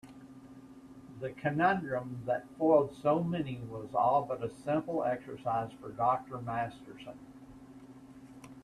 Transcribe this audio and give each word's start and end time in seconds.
The 1.19 1.29
conundrum 1.29 2.23
that 2.25 2.45
foiled 2.57 2.97
so 3.03 3.21
many 3.23 3.61
was 3.69 3.93
all 3.93 4.23
but 4.25 4.41
a 4.43 4.49
simple 4.49 5.03
exercise 5.03 5.71
for 5.79 5.91
Dr. 5.91 6.39
Masterson. 6.41 7.19